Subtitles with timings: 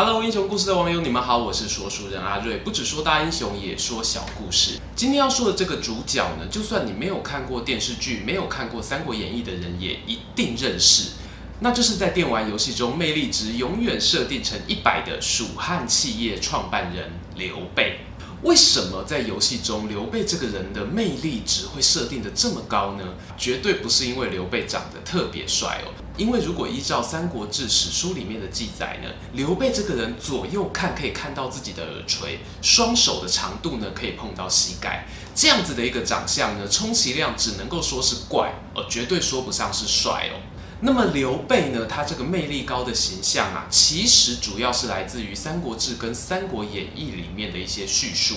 [0.00, 4.78] Hello，英雄故事的网友，你们好，我是说书人阿瑞，不只说大英雄，也说小故事。
[4.94, 11.14] 今天要说的这个主角呢，就算你没有看过电视剧，没有看过《三国演义》的人，也一定认识。
[11.58, 17.98] 那就是在电玩游戏中魅力值永远设定成一百的蜀汉企业创办人刘备。
[18.42, 23.04] 为什么在游戏中刘备这个人的魅力值会设定得这么高呢？
[23.36, 25.90] 绝对不是因为刘备长得特别帅哦。
[26.16, 40.38] 因为如果依照《三国志》史书里面的记载呢，刘备这个人左右看可以看到自己的耳垂，双手的长度呢可以碰到膝盖，这样子的一个长相呢，充其量只能够说是怪，而绝对说不上是帅哦。
[40.80, 48.36] 那么刘备呢，他这个魅力高的形象啊，其实主要是来自于《三国志》跟《三国演义》里面的一些叙述。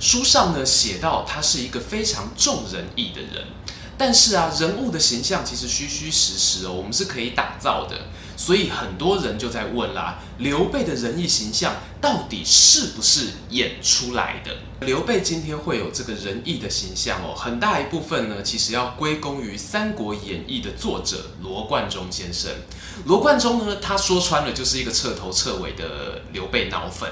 [0.00, 3.48] 书上呢写到，他是一个非常重仁义的人。
[3.96, 8.08] 但是啊，人物的形象其实虚虚实实哦，我们是可以打造的。
[8.36, 14.56] 所以很多人就在问啦，刘备的仁义形象到底是不是演出来的？
[14.86, 22.50] 刘备今天会有这个仁义的形象哦，很大一部分呢，其实要归功于《三国演义》的作者罗贯中先生。
[23.06, 27.10] 罗贯中呢，他说穿了就是一个彻头彻尾的刘备脑粉。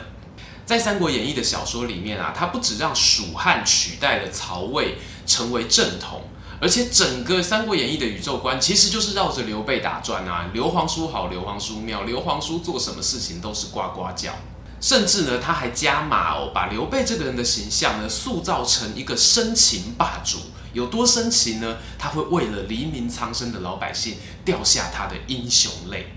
[0.66, 6.22] 在《三国演义》的小说里面啊，他不止让蜀汉取代了曹魏成为正统。
[6.62, 10.48] 而且整个《三国演义》的宇宙观其实就是绕着刘备打转啊！
[10.52, 14.32] 刘皇叔好，刘皇叔妙，刘皇叔做什么事情都是呱呱叫。
[14.80, 20.38] 甚至呢，他还加码哦，把刘备这个人的形象呢塑造成一个深情霸主。
[20.72, 21.78] 有多深情呢？
[21.98, 26.12] 他会为了黎民苍生的老百姓掉下他的英雄泪。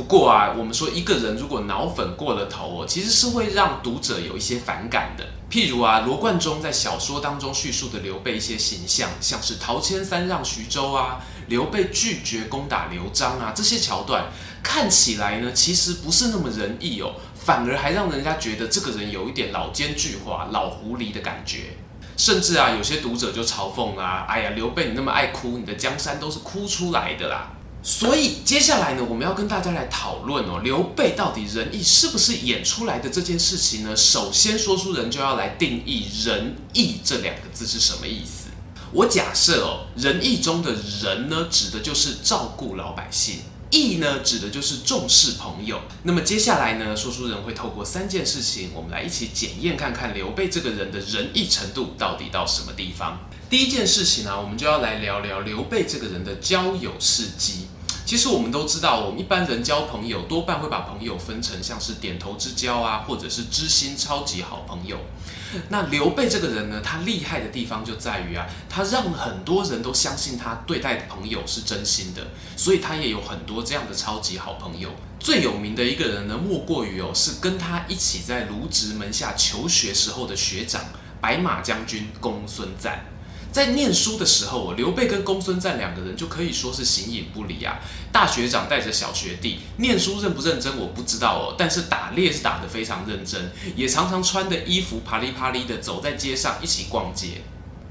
[0.00, 5.26] 不过啊，我们说一个人如果脑粉过了头哦，其实是会让读者有一些反感的。
[5.50, 14.24] 譬如啊，罗贯中在小说当中叙述的刘备一些形象，像是陶谦三让徐州啊，刘备拒绝攻打刘璋啊，这些桥段
[14.62, 21.76] 看起来呢，其实不是那么仁义哦，反而还让人家觉得这个人有一点老奸巨猾、老狐狸的感觉。
[22.16, 27.50] 甚至啊，有些读者就嘲讽啊，哎呀，刘备你那么爱哭，你的江山都是哭出来的啦。
[27.82, 33.96] 所以接下来呢，我们要跟大家来讨论哦，刘备到底仁义是不是演出来的这件事情呢？
[33.96, 38.50] 首先，说书人就要来定义“仁义”这两个字是什么意思。
[38.92, 43.36] 我假设哦，仁义中的仁呢，指的就是照顾老百姓；
[43.70, 45.80] 义呢，指的就是重视朋友。
[46.02, 53.18] 那么接下来呢，说书人会透过三件事情，我们来一起检验看看刘备这个人的仁义程度到底到什么地方。
[53.48, 57.66] 第一件事情呢、我们就要来聊聊刘备这个人的交友事迹。
[58.10, 64.98] 其实我们都知道，我们一般人交朋友多半会把朋友分成像是点头之交啊，或者是知心超级好朋友。
[65.68, 72.26] 那刘备这个人呢，他厉害的地方就在于啊，他让很多人都相信他对待朋友是真心的，
[72.56, 74.90] 所以他也有很多这样的超级好朋友。
[75.20, 80.82] 最有名的一个人呢，莫过于哦，是跟他一起在卢植门下求学时候的学长
[81.20, 83.04] 白马将军公孙瓒。
[83.52, 87.78] 在念书的时候，刘备跟公孙瓒两个人就可以说是形影不离啊。
[88.12, 97.42] 大学长带着小学弟念书认不认真我不知道哦，但是打猎是打得非常认真，也常常穿的衣服啪哩啪哩的走在街上一起逛街。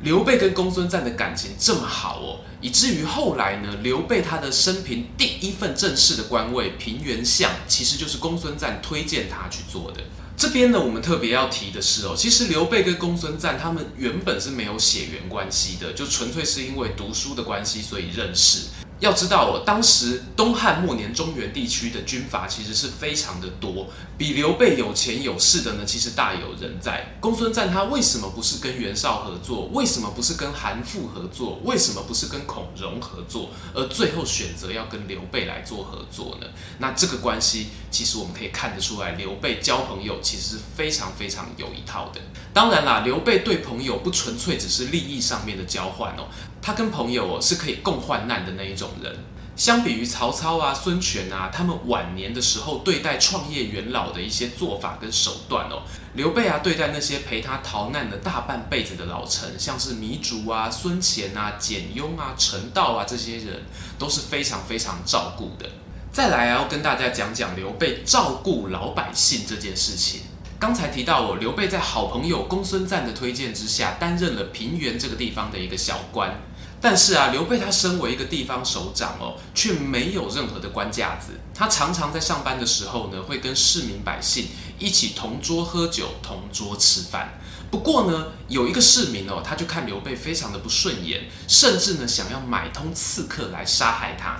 [0.01, 10.01] 刘备跟公孙瓒的感情这么好哦，以至于后来呢，刘备他的生平第一份正式的官位平原相，其实就是公孙瓒推荐他去做的。
[10.39, 18.69] 这边呢，我们特别要提的是哦，其实刘备跟公孙瓒他们原本是没有血缘关系的，就纯粹是因为读书的关系，所以认识。
[18.99, 23.87] 要知道哦，当时东汉末年中原地区的军阀其实是非常的多，
[24.17, 27.15] 比刘备有钱有势的呢，其实大有人在。
[27.21, 29.67] 公孙瓒他为什么不是跟袁绍合作？
[29.73, 31.59] 为什么不是跟韩馥合作？
[31.63, 33.49] 为什么不是跟孔融合作？
[33.73, 36.47] 而最后选择要跟刘备来做合作呢？
[36.79, 42.19] 那这个关系，其实我们可以看得出来，刘备交朋友其实是非常非常有一套的。
[42.53, 46.27] 当然啦，刘备对朋友不纯粹只是利益上面的交换哦。
[46.69, 49.11] 他跟朋友哦是可以共患难的那一种人，
[49.55, 55.81] 相比于曹操啊、孙权啊，他们晚年的时候对待创业元老的一些做法跟手段哦，
[56.13, 63.63] 刘备啊对待那些陪他逃难的大半辈子的老臣，像是糜竺啊、孙乾啊、简雍啊、陈道啊这些人，
[63.97, 65.67] 都是非常非常照顾的。
[66.11, 70.21] 再来啊，要跟大家讲讲刘备照顾老百姓这件事情。
[70.59, 76.39] 刚才提到哦，刘备在好朋友公孙瓒的推荐之下，担任了平原这个地方的一个小官。
[76.81, 81.33] 但是啊，刘备他身为一个地方首长哦，却没有任何的官架子。
[81.53, 84.47] 他常常在上班的时候呢，会跟市民百姓
[84.77, 87.37] 一起同桌喝酒、同桌吃饭。
[87.69, 94.37] 不过呢，有一个市民哦，他就看刘备非常的不顺眼，甚至呢想要买通刺客来杀害他。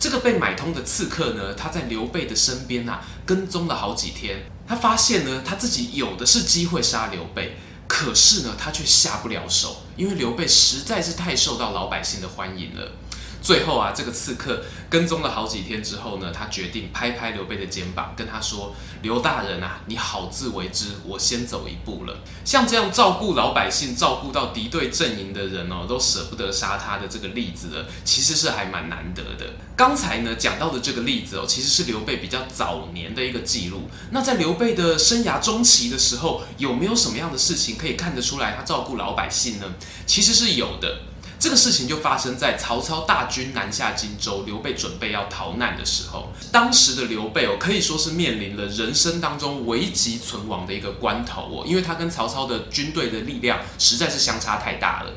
[0.00, 4.50] 这个被买通的刺客呢，他在刘备的身边啊跟踪了好几天。
[4.66, 7.56] 他发现呢，他自己有的是机会杀刘备。
[7.88, 12.92] 可是呢，他却下不了手，因为刘备实在是太受到老百姓的欢迎了。
[13.48, 29.54] 最后啊，这个刺客跟踪了好几天之后呢，他决定拍拍刘备的肩膀，跟他说：“刘大人啊，你好自为之，我先走一步了。”像这样照顾老百姓、照顾到敌对阵营的人哦，都舍不得杀他的这个例子呢，其实是还蛮难得的。
[29.74, 33.88] 刚才呢讲到的这个例子哦，其实是刘备比较早年的一个记录。
[34.10, 39.64] 那在刘备的生涯中期的时候，有没有什么样的事情可以看得出来他照顾老百姓呢？
[40.06, 40.98] 其实是有的。
[41.38, 46.32] 这个事情就发生在曹操大军南下荆州，刘备准备要逃难的时候。
[46.50, 55.12] 当时的刘备哦，可以说是面临了人生当中危急存亡的一个关头哦，因为他跟曹操的军队的力量实在是相差太大了。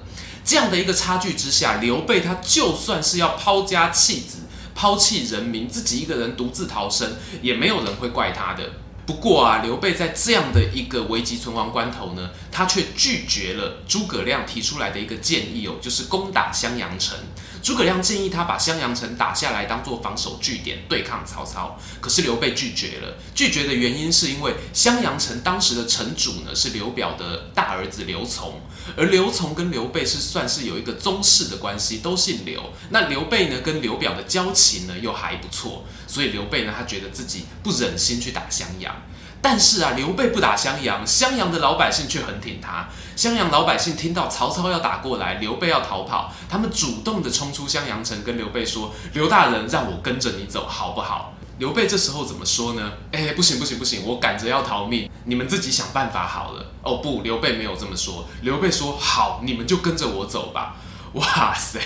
[0.46, 4.40] 这样的一个差距之下，刘备他就算是要抛家弃子、
[4.76, 8.70] 抛弃人民，自己一个人独自逃生，也没有人会怪他的。
[9.06, 17.18] 不过啊，刘备在这样的一个危急存亡关头呢，他却拒绝了诸葛亮提出来的一个建议哦，就是攻打襄阳城。
[17.62, 21.78] 诸葛亮建议他把襄阳城打下来，当做防守据点对抗曹操。
[22.00, 28.54] 可是刘备拒绝了，拒绝的原因是因为襄阳城当时的城主呢是刘表的大儿子刘琮，
[28.98, 32.72] 而刘琮跟刘备是算是有一个宗室的关系，都姓刘。
[32.90, 38.96] 那刘备呢跟刘表的交情呢又还不错，所以刘备呢他觉得自己不忍心去打襄阳。
[39.42, 42.88] 但是啊，刘备不打襄阳，襄阳的老百姓却很挺他。
[43.16, 52.92] 襄阳老百姓听到曹操要打过来，刘备要逃跑，他们主动的冲出襄阳城，跟刘备说：“刘大人，让我跟着你走，好不好？”刘备这时候怎么说呢？
[53.12, 56.66] 哎，不行不行不行，我赶着要逃命，你们自己想办法好了。
[56.84, 58.28] 哦不，刘备没有这么说。
[58.42, 60.76] 刘备说：“好，你们就跟着我走吧。”
[61.14, 61.80] 哇塞，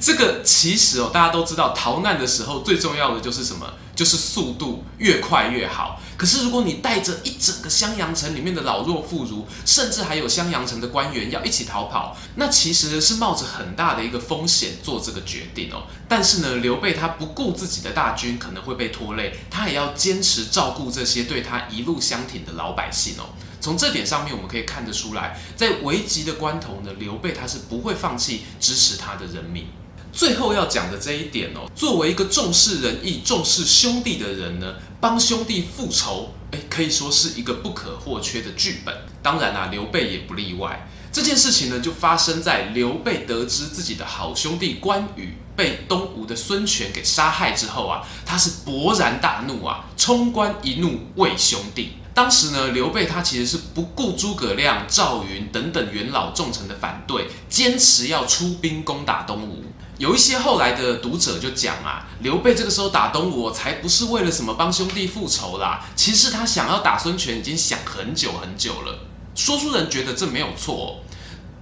[0.00, 3.66] 这个其实哦，大家都知道，逃难的时候最重要的就是什么？
[3.94, 6.00] 就是速度越快越好。
[6.16, 15.84] 可是如果你带着一整个襄阳城里面的老弱妇孺，甚至还有襄阳城的官员要一起逃跑，那其实是冒着很大的一个风险做这个决定哦。
[16.08, 23.34] 但是呢，刘备他不顾自己的大军可能会被拖累，他也要坚持照顾这些对他一路相挺的老百姓哦。
[23.60, 29.66] 从这点上面，我们可以看得出来，在危急的关头呢，刘备他是不会放弃支持他的人民。
[30.14, 38.94] 最后要讲的这一点哦，作为一个重视仁义、重视兄弟的人呢，帮兄弟复仇，诶，可以说是一个不可或缺的剧本。
[39.20, 40.88] 当然啦，刘备也不例外。
[41.10, 51.94] 这件事情呢，就发生在刘备得知自己的好兄弟关羽被东吴的孙权给杀害之后啊，他是勃然大怒啊，冲冠一怒为兄弟。
[52.12, 59.64] 当时呢，刘备他其实是不顾诸葛亮、赵云等等元老重臣的反对，坚持要出兵攻打东吴。
[59.98, 68.98] 有一些后来的读者就讲啊，刘备这个时候打东吴，才不是为了什么帮兄弟复仇啦，其实他想要打孙权已经想很久很久了。
[69.34, 71.00] 说书人觉得这没有错。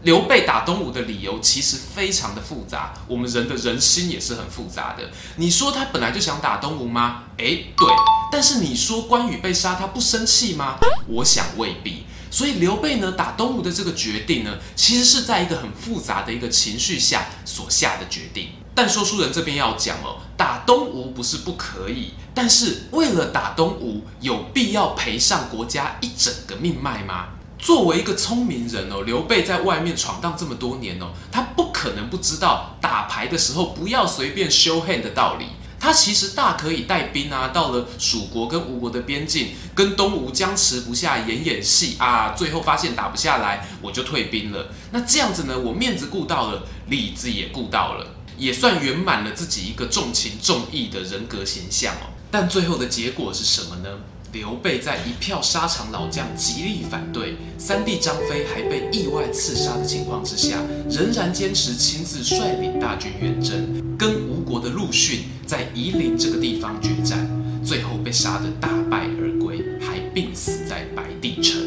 [0.02, 5.10] 刘备打东吴的理由其实非常的复杂，我们人的人心也是很复杂的。
[5.36, 7.22] 你说他本来就想打东吴吗？
[7.36, 7.88] 诶，对。
[8.32, 10.78] 但是你说关羽被杀，他不生气吗？
[11.06, 12.04] 我想未必。
[12.32, 18.48] 所以刘备呢，打东吴的这个决定呢，其实是在一个很复杂的一个情绪下所下的决定。
[18.74, 27.26] 但说书人这边要讲哦，打东吴不是不可以，但是为了打东吴，有必要赔上国家一整个命脉吗？
[27.58, 35.48] 作为一个聪明人哦，刘备在外面闯荡这么多年哦，他不可能不知道打牌的时候不要随便 show hand 的道理。
[35.82, 44.68] 他其实大可以带兵啊，到了蜀国跟吴国的边境，跟东吴僵持不下，演演戏啊，最后发现打不下来，我就退兵了。
[44.92, 48.06] 那这样子呢，我面子顾到了，里子也顾到了，
[48.38, 52.14] 也算圆满了自己一个重情重义的人格形象哦。
[52.30, 53.88] 但最后的结果是什么呢？
[54.30, 60.58] 刘备在一票沙场老将极力反对，三弟张飞还被意外刺杀的情况之下，
[60.88, 67.28] 仍然坚持亲自率领大军远征，跟吴国的陆逊在夷陵这个地方决战，
[67.62, 71.60] 最后被杀得大败而归，还病死在白帝城。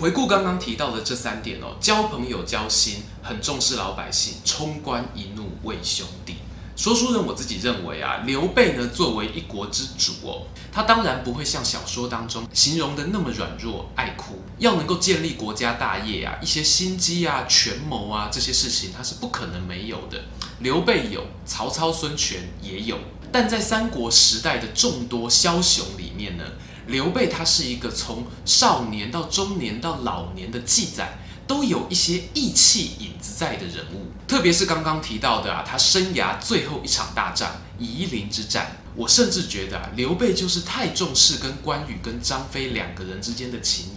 [0.00, 6.38] 回顾刚刚提到的这三点哦，交朋友交心，很重视老百姓，冲冠一怒为兄弟。
[6.74, 10.42] 说书人我自己认为啊，刘备呢作为一国之主哦，
[10.72, 20.20] 他当然不会像小说当中形容的那么软弱爱哭，要能够建立国家大业啊，一些心机啊、权谋啊这些事情他是不可能没有的。
[20.60, 22.98] 刘备有，曹操、孙权也有，
[23.32, 26.44] 但在三国时代的众多枭雄里面呢，
[26.86, 31.18] 刘备他是一个从少年到中年到老年的记载。
[31.46, 43.88] 都有一些义气影子在的人物，特别是刚刚提到的啊，他生涯最后一场大战夷陵之战，我甚至觉得啊，刘备就是太重视跟关羽跟张飞两个人之间的情，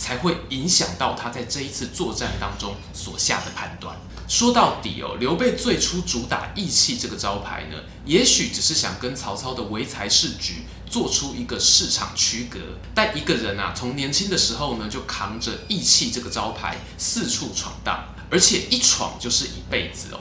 [0.00, 3.94] 才会影响到他在这一次作战当中所下的判断。
[4.26, 7.76] 说到底哦，刘备最初主打义气这个招牌呢，
[8.06, 12.58] 也许只是想跟曹操的唯才是举做出一个市场区隔。
[12.94, 20.20] 但一个人啊，从年轻的时候呢，就扛着义气这个招牌四处闯荡，而且一闯就是一辈子哦。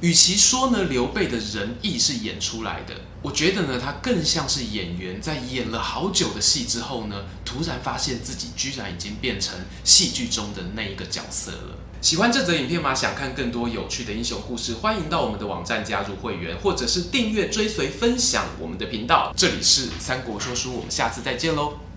[0.00, 11.78] 与其说呢，刘备的仁义是演出来的，我觉得呢，他更像是演员在演了好久的戏之后呢，突然发现自己居然已经变成戏剧中的那一个角色了。
[12.00, 12.94] 喜欢这则影片吗？
[12.94, 19.34] 想看更多有趣的英雄故事，欢迎到我们的网站加入会员，或者是订阅、追随、分享我们的频道。
[19.36, 21.78] 这里是三国说书，我们下次再见喽。